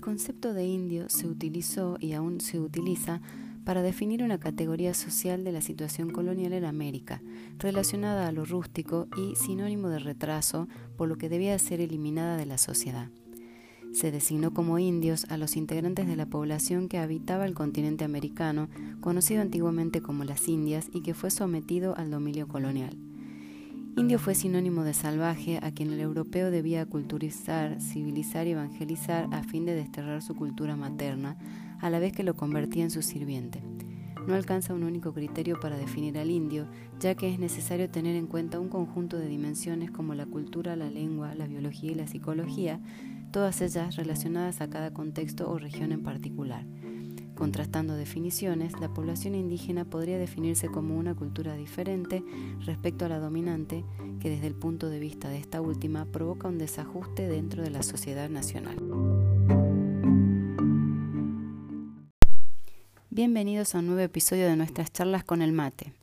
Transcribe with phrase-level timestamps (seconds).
[0.00, 3.20] concepto de indio se utilizó y aún se utiliza
[3.64, 7.22] para definir una categoría social de la situación colonial en América,
[7.58, 12.46] relacionada a lo rústico y sinónimo de retraso, por lo que debía ser eliminada de
[12.46, 13.10] la sociedad.
[13.92, 18.68] Se designó como indios a los integrantes de la población que habitaba el continente americano,
[19.00, 22.96] conocido antiguamente como las Indias y que fue sometido al dominio colonial.
[23.96, 29.42] Indio fue sinónimo de salvaje a quien el europeo debía culturizar, civilizar y evangelizar a
[29.42, 31.36] fin de desterrar su cultura materna,
[31.80, 33.62] a la vez que lo convertía en su sirviente.
[34.26, 36.68] No alcanza un único criterio para definir al indio,
[37.00, 40.88] ya que es necesario tener en cuenta un conjunto de dimensiones como la cultura, la
[40.88, 42.80] lengua, la biología y la psicología,
[43.32, 46.64] todas ellas relacionadas a cada contexto o región en particular.
[47.40, 52.22] Contrastando definiciones, la población indígena podría definirse como una cultura diferente
[52.66, 53.82] respecto a la dominante,
[54.20, 57.82] que desde el punto de vista de esta última provoca un desajuste dentro de la
[57.82, 58.76] sociedad nacional.
[63.08, 65.94] Bienvenidos a un nuevo episodio de nuestras charlas con el mate.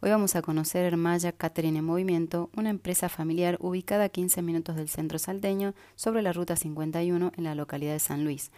[0.00, 4.76] Hoy vamos a conocer Hermaya Catering en Movimiento, una empresa familiar ubicada a 15 minutos
[4.76, 8.52] del centro salteño sobre la Ruta 51 en la localidad de San Luis.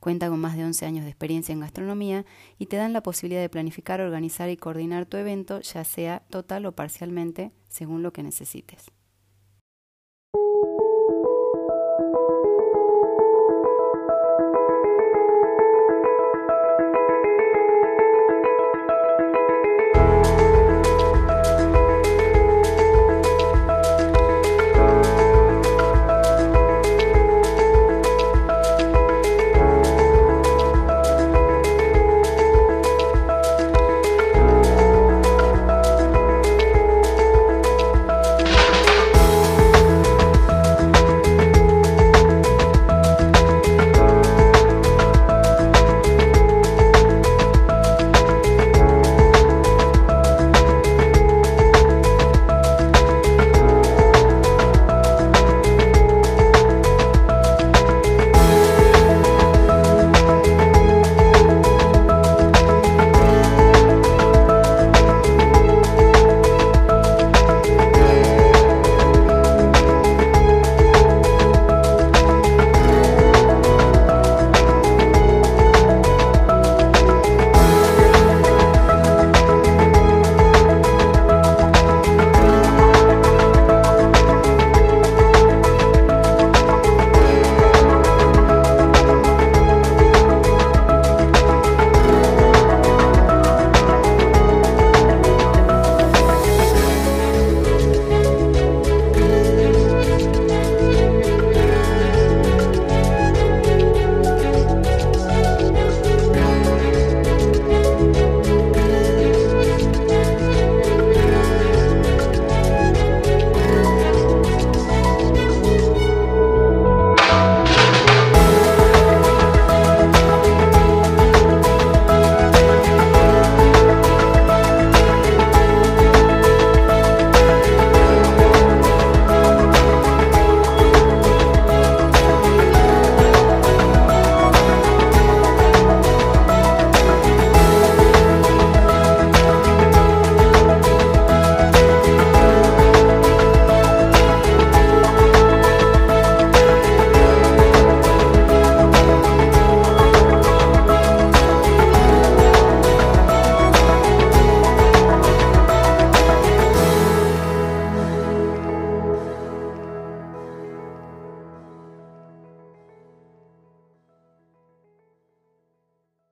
[0.00, 2.24] Cuenta con más de 11 años de experiencia en gastronomía
[2.58, 6.66] y te dan la posibilidad de planificar, organizar y coordinar tu evento, ya sea total
[6.66, 8.92] o parcialmente, según lo que necesites.